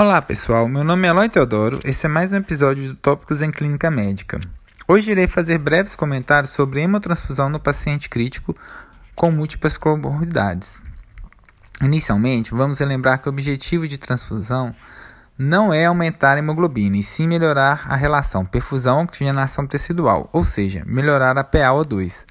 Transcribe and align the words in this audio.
Olá 0.00 0.22
pessoal, 0.22 0.66
meu 0.66 0.82
nome 0.82 1.06
é 1.06 1.10
Eloy 1.10 1.28
Teodoro, 1.28 1.78
esse 1.84 2.06
é 2.06 2.08
mais 2.08 2.32
um 2.32 2.36
episódio 2.36 2.88
do 2.88 2.94
Tópicos 2.94 3.42
em 3.42 3.50
Clínica 3.50 3.90
Médica. 3.90 4.40
Hoje 4.88 5.10
irei 5.10 5.28
fazer 5.28 5.58
breves 5.58 5.94
comentários 5.94 6.52
sobre 6.52 6.80
hemotransfusão 6.80 7.50
no 7.50 7.60
paciente 7.60 8.08
crítico 8.08 8.56
com 9.14 9.30
múltiplas 9.30 9.76
comorbidades. 9.76 10.82
Inicialmente, 11.82 12.54
vamos 12.54 12.80
lembrar 12.80 13.18
que 13.18 13.28
o 13.28 13.30
objetivo 13.30 13.86
de 13.86 13.98
transfusão 13.98 14.74
não 15.36 15.70
é 15.70 15.84
aumentar 15.84 16.36
a 16.36 16.38
hemoglobina, 16.38 16.96
e 16.96 17.02
sim 17.02 17.28
melhorar 17.28 17.84
a 17.86 17.94
relação 17.94 18.42
perfusão-oxigenação 18.42 19.66
tecidual, 19.66 20.30
ou 20.32 20.44
seja, 20.44 20.82
melhorar 20.86 21.36
a 21.36 21.44
PaO2. 21.44 22.24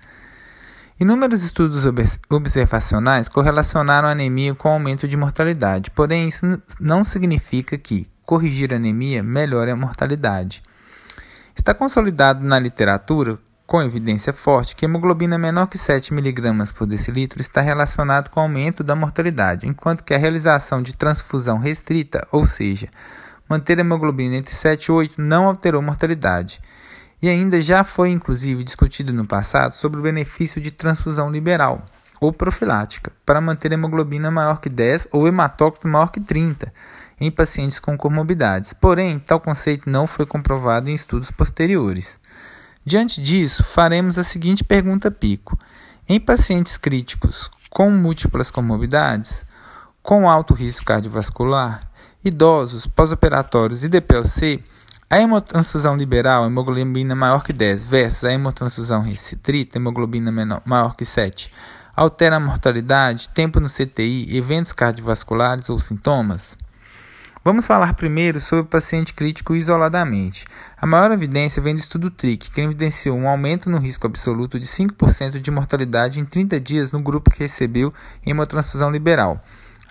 Inúmeros 1.00 1.44
estudos 1.44 1.86
observacionais 2.30 3.30
correlacionaram 3.30 4.10
a 4.10 4.12
anemia 4.12 4.54
com 4.54 4.68
aumento 4.68 5.08
de 5.08 5.16
mortalidade, 5.16 5.90
porém 5.92 6.28
isso 6.28 6.62
não 6.78 7.06
significa 7.06 7.78
que 7.78 8.06
corrigir 8.26 8.74
a 8.74 8.76
anemia 8.76 9.24
melhore 9.24 9.72
a 9.72 9.78
mortalidade. 9.78 10.62
Está 11.56 11.74
consolidado 11.74 12.46
na 12.46 12.60
literatura, 12.60 13.40
com 13.66 13.82
evidência 13.82 14.34
forte, 14.34 14.76
que 14.76 14.84
hemoglobina 14.84 15.38
menor 15.38 15.68
que 15.68 15.78
7 15.78 16.14
mg 16.14 16.74
por 16.74 16.86
decilitro 16.86 17.40
está 17.40 17.62
relacionado 17.62 18.30
com 18.30 18.42
o 18.42 18.44
aumento 18.44 18.84
da 18.84 18.94
mortalidade, 18.94 19.66
enquanto 19.66 20.04
que 20.04 20.14
a 20.14 20.18
realização 20.18 20.82
de 20.82 20.94
transfusão 20.94 21.60
restrita, 21.60 22.28
ou 22.30 22.46
seja, 22.46 22.90
manter 23.48 23.78
a 23.78 23.82
hemoglobina 23.82 24.36
entre 24.36 24.54
7 24.54 24.88
e 24.88 24.92
8, 24.92 25.22
não 25.22 25.46
alterou 25.46 25.82
mortalidade. 25.82 26.62
E 27.22 27.28
ainda 27.28 27.62
já 27.62 27.84
foi 27.84 28.10
inclusive 28.12 28.64
discutido 28.64 29.14
no 29.14 29.26
passado 29.26 29.74
sobre 29.74 30.00
o 30.00 30.04
benefício 30.04 30.62
de 30.62 30.72
transfusão 30.72 31.32
liberal 31.32 31.86
ou 32.20 32.34
profilática 32.34 33.12
para 33.26 33.42
manter 33.42 33.72
a 33.72 33.76
hemoglobina 33.76 34.30
maior 34.30 34.60
que 34.60 34.70
10 34.70 35.10
ou 35.12 35.28
hematócrito 35.28 35.88
maior 35.88 36.12
que 36.12 36.20
30 36.20 36.72
em 37.20 37.30
pacientes 37.30 37.80
com 37.80 37.98
comorbidades. 37.98 38.74
Porém, 38.74 39.20
tal 39.20 39.40
conceito 39.40 39.90
não 39.90 40.08
foi 40.08 40.26
comprovado 40.26 40.90
em 40.90 40.94
estudos 40.94 41.32
posteriores. 41.32 42.18
Diante 42.86 43.22
disso, 43.22 43.64
faremos 43.64 44.18
a 44.18 44.24
seguinte 44.24 44.64
pergunta 44.64 45.12
pico: 45.12 45.60
em 46.08 46.20
pacientes 46.20 46.78
críticos 46.78 47.52
com 47.70 47.92
múltiplas 47.92 48.50
comorbidades, 48.50 49.46
com 50.02 50.30
alto 50.30 50.54
risco 50.54 50.86
cardiovascular, 50.86 51.88
idosos, 52.24 52.88
pós-operatórios 52.88 53.84
e 53.84 53.90
DPLC, 53.90 54.64
a 55.12 55.20
hemotransfusão 55.20 55.98
liberal, 55.98 56.46
hemoglobina 56.46 57.16
maior 57.16 57.44
que 57.44 57.52
10, 57.52 57.84
versus 57.86 58.26
a 58.26 58.32
hemotransfusão 58.32 59.02
restrita, 59.02 59.80
hemoglobina 59.80 60.32
menor, 60.32 60.62
maior 60.64 60.96
que 60.96 61.04
7, 61.04 61.52
altera 61.96 62.36
a 62.36 62.40
mortalidade, 62.40 63.30
tempo 63.30 63.60
no 63.60 63.68
CTI, 63.68 64.38
eventos 64.38 64.72
cardiovasculares 64.72 65.68
ou 65.68 65.80
sintomas? 65.80 66.56
Vamos 67.44 67.66
falar 67.66 67.96
primeiro 67.96 68.40
sobre 68.40 68.66
o 68.66 68.68
paciente 68.68 69.16
crítico 69.16 69.56
isoladamente. 69.56 70.46
A 70.80 70.86
maior 70.86 71.12
evidência 71.12 71.60
vem 71.60 71.74
do 71.74 71.80
estudo 71.80 72.12
TRIC, 72.12 72.52
que 72.52 72.62
evidenciou 72.62 73.18
um 73.18 73.28
aumento 73.28 73.68
no 73.68 73.80
risco 73.80 74.06
absoluto 74.06 74.60
de 74.60 74.68
5% 74.68 75.40
de 75.40 75.50
mortalidade 75.50 76.20
em 76.20 76.26
30 76.26 76.60
dias 76.60 76.92
no 76.92 77.02
grupo 77.02 77.32
que 77.32 77.40
recebeu 77.40 77.92
hemotransfusão 78.24 78.92
liberal, 78.92 79.40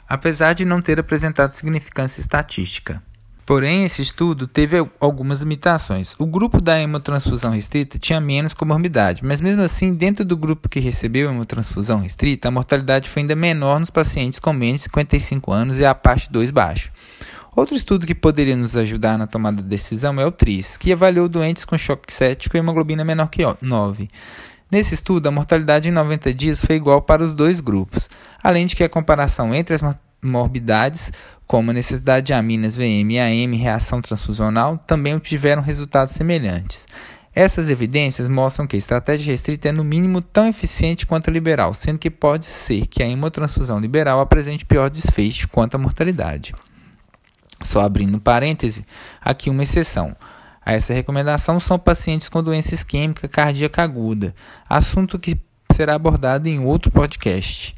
apesar 0.09 0.53
de 0.53 0.65
não 0.65 0.81
ter 0.81 1.01
apresentado 1.01 1.55
significância 1.55 2.21
estatística. 2.21 3.03
Porém, 3.49 3.87
esse 3.87 4.03
estudo 4.03 4.47
teve 4.47 4.77
algumas 5.01 5.41
limitações. 5.41 6.15
O 6.19 6.27
grupo 6.27 6.61
da 6.61 6.79
hemotransfusão 6.79 7.53
restrita 7.53 7.99
tinha 7.99 8.21
menos 8.21 8.53
comorbidade, 8.53 9.25
mas 9.25 9.41
mesmo 9.41 9.63
assim, 9.63 9.95
dentro 9.95 10.23
do 10.23 10.37
grupo 10.37 10.69
que 10.69 10.79
recebeu 10.79 11.31
hemotransfusão 11.31 12.01
restrita, 12.01 12.49
a 12.49 12.51
mortalidade 12.51 13.09
foi 13.09 13.23
ainda 13.23 13.35
menor 13.35 13.81
nos 13.81 13.89
pacientes 13.89 14.39
com 14.39 14.53
menos 14.53 14.83
de 14.83 14.83
55 14.83 15.51
anos 15.51 15.79
e 15.79 15.87
a 15.87 15.95
parte 15.95 16.31
2 16.31 16.51
baixo. 16.51 16.93
Outro 17.57 17.75
estudo 17.75 18.07
que 18.07 18.15
poderia 18.15 18.55
nos 18.55 18.77
ajudar 18.77 19.17
na 19.17 19.27
tomada 19.27 19.63
de 19.63 19.69
decisão 19.71 20.21
é 20.21 20.27
o 20.27 20.31
TRIS, 20.31 20.77
que 20.77 20.93
avaliou 20.93 21.27
doentes 21.27 21.65
com 21.65 21.79
choque 21.79 22.13
cético 22.13 22.55
e 22.55 22.59
hemoglobina 22.59 23.03
menor 23.03 23.29
que 23.29 23.41
9. 23.63 24.11
Nesse 24.71 24.93
estudo, 24.93 25.27
a 25.27 25.31
mortalidade 25.31 25.89
em 25.89 25.93
90 25.93 26.35
dias 26.35 26.61
foi 26.63 26.77
igual 26.77 27.01
para 27.01 27.25
os 27.25 27.35
dois 27.35 27.61
grupos, 27.61 28.11
além 28.43 28.67
de 28.67 28.77
que 28.77 28.85
a 28.85 28.91
comparação 28.91 29.55
entre 29.55 29.75
as 29.75 29.81
morbidades 30.23 31.13
como 31.47 31.73
necessidade 31.73 32.27
de 32.27 32.35
aminas 32.35 32.77
VM 32.77 33.11
e 33.11 33.19
AM 33.19 33.57
reação 33.57 34.03
transfusional, 34.03 34.77
também 34.87 35.19
tiveram 35.19 35.63
resultados 35.63 36.15
semelhantes. 36.15 36.87
Essas 37.35 37.71
evidências 37.71 38.29
mostram 38.29 38.67
que 38.67 38.77
a 38.77 38.79
estratégia 38.79 39.31
restrita 39.31 39.69
é 39.69 39.73
no 39.73 39.85
mínimo 39.85 40.21
tão 40.21 40.49
eficiente 40.49 41.07
quanto 41.07 41.31
a 41.31 41.33
liberal, 41.33 41.73
sendo 41.73 41.99
que 41.99 42.11
pode 42.11 42.45
ser 42.45 42.87
que 42.87 43.03
a 43.03 43.09
hemotransfusão 43.09 43.81
liberal 43.81 44.21
apresente 44.21 44.67
pior 44.67 44.91
desfecho 44.91 45.49
quanto 45.49 45.77
à 45.77 45.79
mortalidade. 45.79 46.55
Só 47.63 47.81
abrindo 47.81 48.21
parêntese, 48.21 48.85
aqui 49.21 49.49
uma 49.49 49.63
exceção. 49.63 50.15
A 50.65 50.75
essa 50.75 50.93
recomendação 50.93 51.59
são 51.59 51.79
pacientes 51.79 52.29
com 52.29 52.43
doença 52.43 52.75
isquêmica 52.75 53.27
cardíaca 53.27 53.83
aguda, 53.83 54.35
assunto 54.69 55.19
que 55.19 55.41
será 55.73 55.95
abordado 55.95 56.49
em 56.49 56.59
outro 56.59 56.91
podcast. 56.91 57.78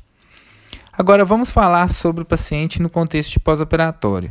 Agora 1.00 1.25
vamos 1.25 1.49
falar 1.49 1.88
sobre 1.88 2.21
o 2.21 2.27
paciente 2.27 2.83
no 2.83 2.91
contexto 2.91 3.33
de 3.33 3.41
pós-operatório. 3.41 4.31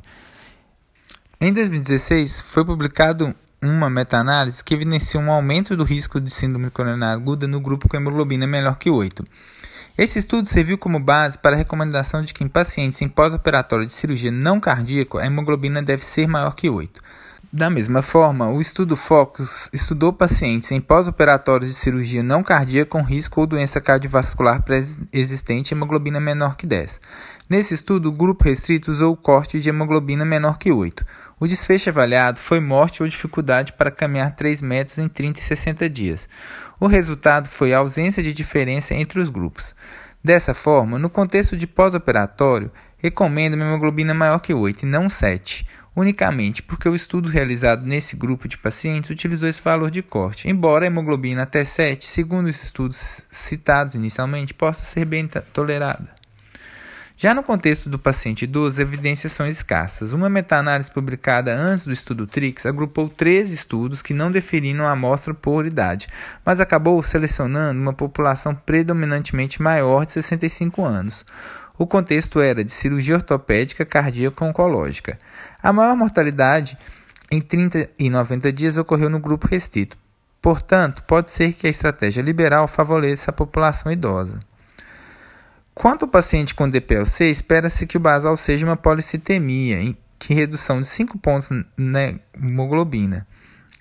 Em 1.42 1.52
2016, 1.52 2.42
foi 2.42 2.64
publicado 2.64 3.36
uma 3.60 3.90
meta-análise 3.90 4.64
que 4.64 4.76
evidenciou 4.76 5.24
um 5.24 5.32
aumento 5.32 5.76
do 5.76 5.84
risco 5.84 6.22
de 6.22 6.30
síndrome 6.30 6.70
coronária 6.70 7.16
aguda 7.16 7.48
no 7.48 7.60
grupo 7.60 7.90
com 7.90 7.98
hemoglobina 7.98 8.46
menor 8.46 8.78
que 8.78 8.88
8. 8.88 9.26
Esse 9.98 10.20
estudo 10.20 10.48
serviu 10.48 10.78
como 10.78 11.00
base 11.00 11.40
para 11.40 11.56
a 11.56 11.58
recomendação 11.58 12.24
de 12.24 12.36
que 12.36 12.44
em 12.44 12.48
pacientes 12.48 13.02
em 13.02 13.10
pós-operatório 13.10 13.88
de 13.88 13.94
cirurgia 13.94 14.30
não 14.30 14.60
cardíaca, 14.60 15.22
a 15.22 15.26
hemoglobina 15.26 15.82
deve 15.82 16.06
ser 16.06 16.28
maior 16.28 16.54
que 16.54 16.70
8. 16.70 17.02
Da 17.52 17.68
mesma 17.68 18.04
forma, 18.04 18.48
o 18.48 18.62
estudo 18.62 18.96
Focus 18.96 19.72
estudou 19.74 20.14
pacientes 20.14 20.72
em 20.72 20.80
pós-operatórios 20.80 21.72
de 21.72 21.78
cirurgia 21.78 22.22
não 22.22 22.44
cardíaca 22.44 22.92
com 22.92 23.02
risco 23.02 23.42
ou 23.42 23.48
doença 23.48 23.82
cardiovascular 23.82 24.62
pré-existente 24.62 25.74
hemoglobina 25.74 26.20
menor 26.20 26.56
que 26.56 26.68
10. 26.68 27.02
Nesse 27.50 27.74
estudo, 27.74 28.10
o 28.10 28.12
grupo 28.12 28.44
restrito 28.44 28.92
usou 28.92 29.14
o 29.14 29.18
corte 29.18 29.60
de 29.60 29.68
hemoglobina 29.68 30.24
menor 30.24 30.60
que 30.60 30.72
8. 30.72 31.04
O 31.40 31.48
desfecho 31.48 31.90
avaliado 31.90 32.40
foi 32.40 32.60
morte 32.60 33.02
ou 33.02 33.10
dificuldade 33.10 33.74
para 33.74 33.90
caminhar 33.90 34.36
3 34.36 34.62
metros 34.62 35.00
em 35.00 35.08
30 35.08 35.40
e 35.40 35.44
60 35.44 35.90
dias. 35.90 36.30
O 36.80 36.86
resultado 36.86 37.50
foi 37.50 37.74
a 37.74 37.80
ausência 37.80 38.22
de 38.22 38.32
diferença 38.32 38.94
entre 38.94 39.20
os 39.20 39.28
grupos. 39.28 39.74
Dessa 40.24 40.54
forma, 40.54 41.00
no 41.00 41.10
contexto 41.10 41.58
de 41.58 41.66
pós-operatório, 41.66 42.70
recomendo 43.00 43.56
uma 43.56 43.66
hemoglobina 43.66 44.14
maior 44.14 44.40
que 44.40 44.54
8 44.54 44.84
e 44.84 44.86
não 44.86 45.10
7 45.10 45.66
unicamente 45.96 46.64
porque 46.64 46.88
o 46.88 46.96
estudo 46.96 47.30
realizado 47.30 47.86
nesse 47.86 48.16
grupo 48.16 48.48
de 48.48 48.58
pacientes 48.58 49.10
utilizou 49.10 49.50
esse 49.50 49.62
valor 49.62 49.92
de 49.92 50.02
corte, 50.02 50.50
embora 50.50 50.86
a 50.86 50.88
hemoglobina 50.88 51.44
até 51.44 51.64
7, 51.64 52.06
segundo 52.06 52.48
os 52.48 52.64
estudos 52.64 53.26
citados 53.30 53.96
inicialmente, 53.96 54.54
possa 54.54 54.84
ser 54.84 55.06
bem 55.06 55.28
tolerada. 55.54 56.20
Já 57.22 57.34
no 57.34 57.44
contexto 57.44 57.90
do 57.90 58.00
paciente 58.00 58.44
idoso, 58.44 58.76
as 58.76 58.80
evidências 58.80 59.34
são 59.34 59.46
escassas. 59.46 60.14
Uma 60.14 60.30
meta-análise 60.30 60.90
publicada 60.90 61.54
antes 61.54 61.84
do 61.84 61.92
estudo 61.92 62.26
TRIX 62.26 62.66
agrupou 62.66 63.10
três 63.10 63.52
estudos 63.52 64.02
que 64.02 64.14
não 64.14 64.32
definiram 64.32 64.88
a 64.88 64.92
amostra 64.92 65.34
por 65.34 65.66
idade, 65.66 66.08
mas 66.46 66.62
acabou 66.62 67.04
selecionando 67.04 67.78
uma 67.78 67.92
população 67.92 68.56
predominantemente 68.56 69.62
maior 69.62 70.06
de 70.06 70.14
65 70.14 70.86
anos. 70.86 71.26
O 71.80 71.88
contexto 71.88 72.42
era 72.42 72.62
de 72.62 72.74
cirurgia 72.74 73.16
ortopédica 73.16 73.86
cardíaca 73.86 74.44
oncológica. 74.44 75.18
A 75.64 75.72
maior 75.72 75.96
mortalidade 75.96 76.78
em 77.32 77.40
30 77.40 77.90
e 77.98 78.10
90 78.10 78.52
dias 78.52 78.76
ocorreu 78.76 79.10
no 79.10 79.18
grupo 79.18 79.48
restrito. 79.48 79.98
Portanto, 80.42 81.02
pode 81.04 81.32
ser 81.32 81.54
que 81.54 81.66
a 81.66 81.70
estratégia 81.70 82.22
liberal 82.22 82.68
favoreça 82.68 83.32
a 83.32 83.34
população 83.34 83.90
idosa. 83.90 84.42
Quanto 85.74 86.04
ao 86.04 86.12
paciente 86.12 86.54
com 86.54 86.70
DPLC, 86.70 87.30
espera-se 87.30 87.88
que 87.88 87.96
o 87.96 88.02
basal 88.02 88.36
seja 88.36 88.66
uma 88.66 88.76
policitemia, 88.76 89.82
em 89.82 89.98
que 90.18 90.34
redução 90.34 90.82
de 90.82 90.88
5 90.90 91.18
pontos 91.18 91.50
na 91.78 92.14
hemoglobina 92.36 93.26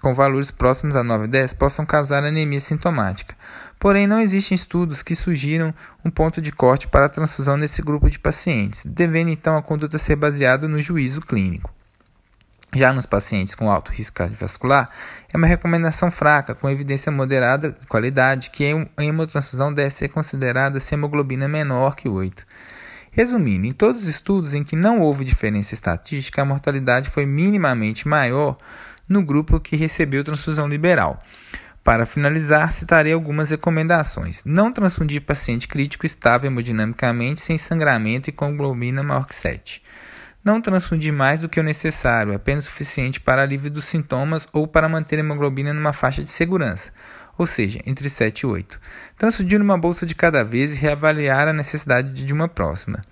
com 0.00 0.15
valores 0.15 0.50
próximos 0.50 0.95
a 0.97 1.03
9 1.03 1.25
e 1.25 1.29
10 1.29 1.55
possam 1.55 1.85
causar 1.85 2.25
anemia 2.25 2.61
sintomática. 2.61 3.35
Porém, 3.79 4.06
não 4.06 4.21
existem 4.21 4.55
estudos 4.55 5.03
que 5.03 5.15
sugiram 5.15 5.75
um 6.05 6.11
ponto 6.11 6.41
de 6.41 6.53
corte 6.53 6.89
para 6.89 7.06
a 7.06 7.09
transfusão 7.09 7.56
nesse 7.56 7.83
grupo 7.83 8.09
de 8.11 8.19
pacientes, 8.19 8.83
devendo 8.85 9.31
então 9.31 9.56
a 9.56 9.62
conduta 9.62 9.99
ser 9.99 10.17
baseada 10.17 10.67
no 10.69 10.81
juízo 10.81 11.21
clínico. 11.21 11.73
Já 12.75 12.93
nos 12.93 13.06
pacientes 13.06 13.55
com 13.55 13.71
alto 13.71 13.91
risco 13.91 14.17
cardiovascular, 14.17 14.91
é 15.33 15.37
uma 15.37 15.47
recomendação 15.47 16.11
fraca, 16.11 16.55
com 16.55 16.69
evidência 16.69 17.11
moderada 17.11 17.73
de 17.73 17.87
qualidade, 17.87 18.50
que 18.50 18.65
a 18.97 19.03
hemotransfusão 19.03 19.73
deve 19.73 19.91
ser 19.91 20.09
considerada 20.09 20.79
se 20.79 20.95
a 20.95 20.99
hemoglobina 20.99 21.49
menor 21.49 21.97
que 21.97 22.09
8. 22.09 22.45
Resumindo, 23.11 23.67
em 23.67 23.73
todos 23.73 24.03
os 24.03 24.09
estudos 24.09 24.53
em 24.53 24.62
que 24.62 24.77
não 24.77 25.00
houve 25.00 25.25
diferença 25.25 25.73
estatística, 25.73 26.43
a 26.43 26.45
mortalidade 26.45 27.09
foi 27.09 27.25
minimamente 27.25 28.06
maior 28.06 28.59
no 29.09 29.23
grupo 29.23 29.59
que 29.59 29.77
recebeu 29.77 30.23
transfusão 30.23 30.69
liberal. 30.69 31.23
Para 31.89 32.05
finalizar, 32.05 32.71
citarei 32.71 33.15
algumas 33.15 33.49
recomendações. 33.49 34.43
Não 34.45 34.71
transfundir 34.71 35.23
paciente 35.23 35.67
crítico 35.67 36.05
estável 36.05 36.51
hemodinamicamente 36.51 37.41
sem 37.41 37.57
sangramento 37.57 38.29
e 38.29 38.33
com 38.33 38.57
globina 38.57 39.03
maior 39.03 39.27
que 39.27 39.35
7. 39.35 39.83
não 40.45 40.61
transfundir 40.61 41.13
mais 41.13 41.41
do 41.41 41.49
que 41.49 41.59
o 41.59 41.63
necessário, 41.63 42.35
apenas 42.35 42.65
suficiente 42.65 43.21
para 43.21 43.43
alívio 43.43 43.71
dos 43.71 43.85
sintomas 43.85 44.47
ou 44.53 44.67
para 44.67 44.89
manter 44.89 45.17
a 45.17 45.21
hemoglobina 45.21 45.75
numa 45.75 45.93
faixa 45.93 46.23
de 46.23 46.29
segurança, 46.29 46.91
ou 47.37 47.47
seja, 47.47 47.81
entre 47.85 48.09
7 48.09 48.41
e 48.41 48.47
8. 48.47 48.81
Transfundir 49.17 49.61
uma 49.61 49.77
bolsa 49.77 50.07
de 50.07 50.15
cada 50.15 50.45
vez 50.45 50.75
e 50.75 50.79
reavaliar 50.79 51.49
a 51.49 51.53
necessidade 51.53 52.25
de 52.25 52.33
uma 52.33 52.49
próxima. 52.49 53.03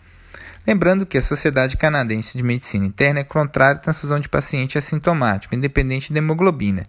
Lembrando 0.67 1.07
que 1.07 1.17
a 1.17 1.23
Sociedade 1.23 1.77
Canadense 1.77 2.37
de 2.37 2.43
Medicina 2.43 2.85
Interna 2.85 3.21
é 3.21 3.25
contrária 3.25 3.77
à 3.77 3.79
transfusão 3.79 4.19
de 4.19 4.29
paciente 4.29 4.77
assintomático, 4.77 5.55
independente 5.55 6.13
da 6.13 6.19
hemoglobina, 6.19 6.83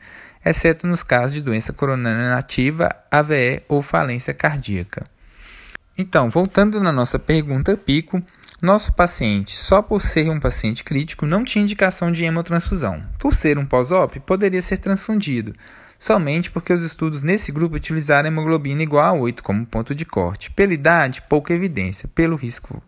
exceto 0.43 0.87
nos 0.87 1.03
casos 1.03 1.33
de 1.33 1.41
doença 1.41 1.71
coronária 1.71 2.29
nativa, 2.29 2.89
AVE 3.11 3.61
ou 3.69 3.83
falência 3.83 4.33
cardíaca. 4.33 5.03
Então, 5.95 6.27
voltando 6.27 6.81
na 6.81 6.91
nossa 6.91 7.19
pergunta 7.19 7.77
pico, 7.77 8.19
nosso 8.59 8.91
paciente, 8.93 9.55
só 9.55 9.83
por 9.83 10.01
ser 10.01 10.31
um 10.31 10.39
paciente 10.39 10.83
crítico, 10.83 11.27
não 11.27 11.43
tinha 11.43 11.63
indicação 11.63 12.11
de 12.11 12.25
hemotransfusão. 12.25 13.03
Por 13.19 13.35
ser 13.35 13.59
um 13.59 13.65
pós-op, 13.65 14.19
poderia 14.21 14.61
ser 14.63 14.77
transfundido, 14.77 15.53
somente 15.97 16.51
porque 16.51 16.73
os 16.73 16.83
estudos 16.83 17.23
nesse 17.23 17.51
grupo 17.51 17.75
utilizaram 17.75 18.27
hemoglobina 18.27 18.83
igual 18.83 19.03
a 19.03 19.13
8 19.13 19.43
como 19.43 19.65
ponto 19.65 19.95
de 19.95 20.05
corte. 20.05 20.51
Pela 20.51 20.73
idade, 20.73 21.21
pouca 21.29 21.53
evidência. 21.53 22.09
Pelo 22.13 22.35
risco 22.35 22.81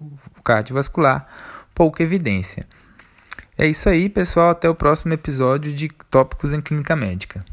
cardiovascular, 0.43 1.27
pouca 1.73 2.03
evidência. 2.03 2.67
É 3.57 3.67
isso 3.67 3.89
aí, 3.89 4.09
pessoal. 4.09 4.49
Até 4.49 4.69
o 4.69 4.75
próximo 4.75 5.13
episódio 5.13 5.73
de 5.73 5.89
Tópicos 6.09 6.53
em 6.53 6.61
Clínica 6.61 6.95
Médica. 6.95 7.43